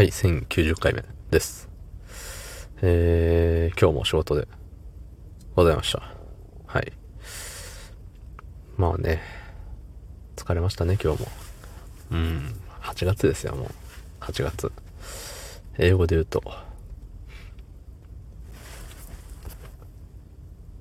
[0.00, 1.68] はい、1090回目です。
[2.80, 4.48] えー、今日も仕事で
[5.54, 6.02] ございました。
[6.66, 6.90] はい。
[8.78, 9.20] まあね、
[10.36, 11.28] 疲れましたね、今日も。
[12.12, 13.68] うん、8月ですよ、もう。
[14.20, 14.72] 8月。
[15.76, 16.42] 英語で言うと、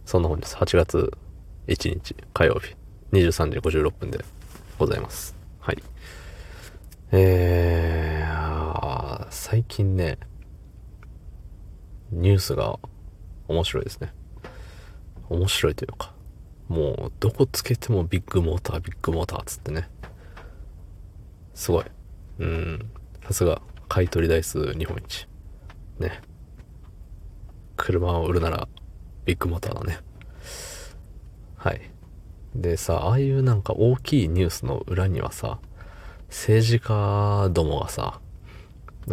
[0.06, 0.56] そんな本です。
[0.56, 1.12] 8月
[1.68, 2.74] 1日火曜日
[3.12, 4.24] 23時56分で
[4.78, 5.36] ございます。
[5.60, 5.84] はい。
[7.12, 7.69] えー、
[9.50, 10.20] 最近ね、
[12.12, 12.77] ニュースが
[13.48, 14.13] 面白いですね。
[15.27, 16.13] 面白いというか、
[16.67, 19.90] もうどこつけてもビッグモーター、ビッグモーターっつってね。
[21.55, 21.85] すごい。
[22.38, 22.91] うん。
[23.26, 25.27] さすが、買取台数日本一。
[25.98, 26.21] ね。
[27.76, 28.68] 車を売るなら、
[29.26, 29.98] ビッグモーターだね。
[31.55, 31.81] はい。
[32.54, 35.57] でさ、ああいうなんか大きいニュースの裏にはさ、
[36.27, 38.21] 政治家どもがさ、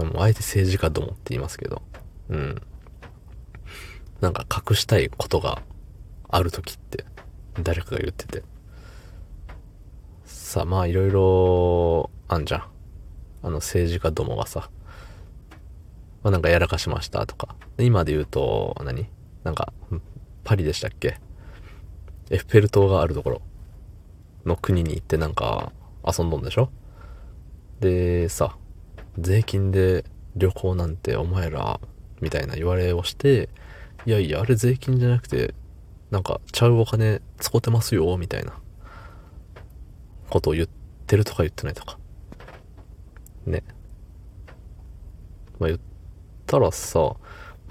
[0.04, 1.82] もあえて政治家どもって言いますけど、
[2.28, 2.62] うん。
[4.20, 5.62] なんか隠したいことが
[6.28, 7.04] ある時って
[7.62, 8.42] 誰かが言ってて。
[10.24, 12.60] さあまあいろいろあんじゃん。
[13.42, 14.70] あの政治家どもがさ、
[16.22, 17.54] まあなんかやらかしましたとか。
[17.78, 19.08] 今で言うと何、
[19.44, 19.72] なんか、
[20.44, 21.20] パリでしたっけ？
[22.30, 23.42] エッフェル塔があるところ
[24.44, 25.72] の国に行ってなんか
[26.04, 26.70] 遊んどんでしょ？
[27.80, 28.56] でさ、
[29.18, 30.04] 税金で
[30.36, 31.80] 旅行なんてお前ら、
[32.20, 33.48] みたいな言われをして、
[34.04, 35.54] いやいや、あれ税金じゃなくて、
[36.10, 38.52] なんか、ちゃうお金使ってますよ、みたいな、
[40.30, 40.68] ことを言っ
[41.06, 41.98] てるとか言ってないとか。
[43.46, 43.64] ね。
[45.58, 45.80] まあ言っ
[46.46, 47.16] たらさ、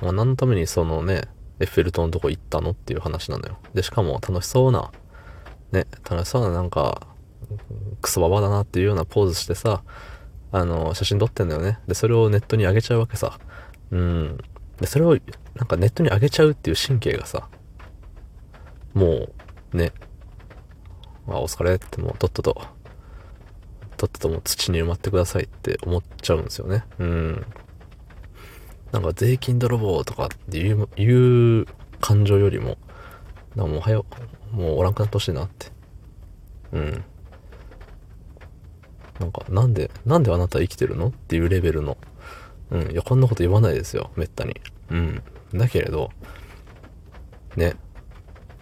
[0.01, 1.23] まあ何のためにそのね、
[1.59, 3.57] エッフェル塔のとこ行ったのっていう話なのよ。
[3.73, 4.91] で、しかも楽しそうな、
[5.71, 7.07] ね、楽しそうななんか、
[8.01, 9.83] クソババだなっていうようなポーズしてさ、
[10.51, 11.79] あの、写真撮ってんだよね。
[11.87, 13.39] で、それをネットに上げちゃうわけさ。
[13.91, 14.37] うん。
[14.79, 15.17] で、それを、
[15.55, 17.49] なんかネットに上げちゃうっていう神経がさ、
[18.93, 19.29] も
[19.73, 19.91] う、ね、
[21.27, 22.61] あ、お疲れってもうとっとと、
[23.97, 26.83] とっとともう土に埋まってくださいって思っちゃうんですよね。
[26.99, 27.45] うん。
[28.91, 31.65] なんか税金泥棒とかっていう、いう
[31.99, 32.77] 感情よりも、
[33.55, 34.05] なんかもう早う、
[34.51, 35.67] もうおらんくなってほしいなって。
[36.73, 37.03] うん。
[39.19, 41.07] なんか、なんで、なんであなた生きてるの？
[41.07, 41.97] っていうレベルの。
[42.71, 42.91] うん。
[42.91, 44.11] いや、こんなこと言わないですよ。
[44.15, 44.59] めったに。
[44.91, 45.23] うん。
[45.53, 46.11] だけれど、
[47.55, 47.75] ね。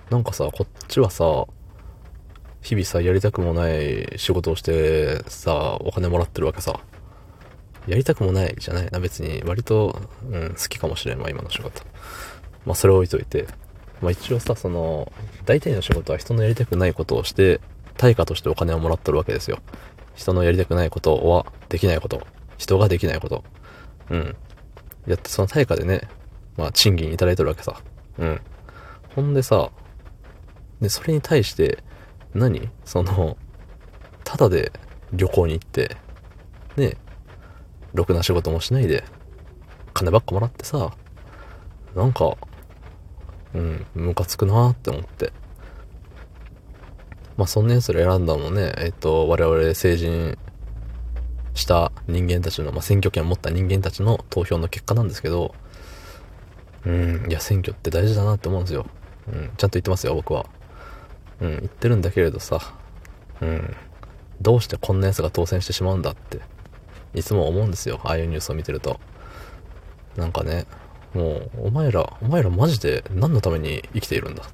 [0.10, 1.46] なんかさ、こっちはさ、
[2.62, 6.80] 日々さ、やりたくもない仕事をしてさ、お金もらってるわけさ。
[7.88, 8.90] やりたくもないじゃない？
[8.92, 9.42] な、別に。
[9.46, 10.00] 割と、
[10.30, 11.84] うん、好きかもしれんわ、今の仕事。
[12.66, 13.48] まあ、それを置いといて。
[14.02, 15.12] まあ、一応さ、その、
[15.46, 17.60] 大体の仕事は人のやりたくないことをして、
[17.98, 19.60] 対価としてお金をもらってるわけですよ。
[20.16, 22.22] 人のやりたくないことはできないこと。
[22.58, 23.44] 人ができないこと。
[24.10, 24.36] うん。
[25.08, 26.02] やって、その対価でね、
[26.58, 27.82] まあ、賃金いただいてるわけさ。
[28.20, 28.42] うん。
[29.16, 29.70] ほんでさ、
[30.82, 31.84] で、それに対して、
[32.34, 32.70] 何？
[32.86, 33.38] その、
[34.24, 34.72] ただで
[35.12, 35.98] 旅行に行って、
[36.78, 36.98] ね、
[37.94, 39.04] ろくな仕事もしないで、
[39.94, 40.92] 金ばっかもらってさ、
[41.96, 42.36] なんか、
[43.54, 45.32] うん、ムカつくなーって思って。
[47.38, 50.38] まあ、そんな奴ら選んだのね、えっと、我々成人
[51.54, 55.56] した人間たちの、まあ、選挙権を持った人間たちの投票の結果なんですけど、
[56.86, 58.86] うん、いや、選挙って大事だなって思うんですよ。
[59.32, 60.46] うん、ちゃんと言ってますよ、僕は。
[61.42, 62.60] うん、言ってるんだけれどさ、
[63.42, 63.76] うん、
[64.42, 66.42] どうしてこんな奴が当選してしまうんだって、
[67.14, 69.00] いつも思うんですよ、ああいうニュースを見てると。
[70.18, 70.66] なんかね、
[71.14, 74.46] もう、お前ら、お前らマジで何のために生きているんだっ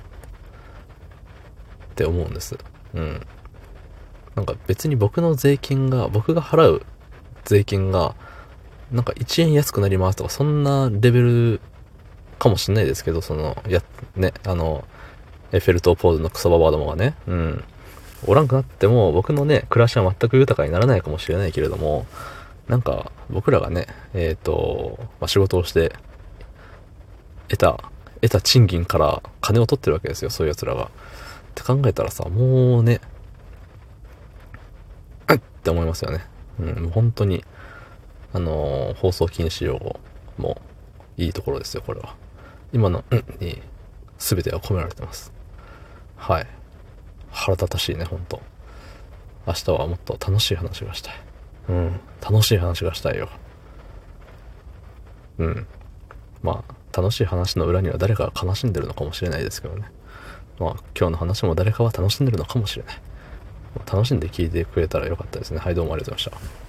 [1.96, 2.58] て思うんです。
[2.94, 3.22] うん。
[4.36, 6.86] なんか別に僕の税金が、僕が払う
[7.46, 8.16] 税金が、
[8.92, 11.62] なんか1円安くなりますとか、そんなレベル
[12.40, 13.84] かもしんないですけど、その、や、
[14.16, 14.86] ね、あの、
[15.52, 17.64] エッフェル塔ポーズのクソババアどもがね、うん。
[18.26, 22.06] おらんくなっても、僕のね、暮らしは全く豊かにならないかもしれないけれども、
[22.68, 25.94] なんか、僕らがね、えっ、と、まあ、仕事をして、
[27.48, 30.86] 得た、得た賃金から金を取ってるわけですよ、そういう奴らが。
[30.86, 30.88] っ
[31.56, 33.02] て考えたらさ、もうね、
[35.30, 36.26] うっって思いますよね。
[36.60, 37.44] うん、もう本当に、
[38.34, 40.00] あのー放送禁止用語
[40.38, 40.62] も
[41.18, 42.16] いいところですよ、これは。
[42.74, 43.62] 今の、うんに、
[44.18, 45.32] 全ては込められてます。
[46.18, 46.48] はい。
[47.32, 48.42] 腹立たしいね、本当
[49.48, 51.14] 明日はもっと楽しい話がしたい。
[51.70, 52.00] うん。
[52.22, 53.30] 楽しい話がしたいよ。
[55.38, 55.68] うん。
[56.42, 59.92] まあ、楽しい話の裏には誰かが悲しんでるのかもしれないですけどね。
[60.60, 63.02] まあ、今日の話も誰かは楽しんでるのかもしれない。
[63.86, 65.60] 楽しんで聞いてくれたらよかったですね。
[65.60, 66.69] はい、どうもありがとうございました。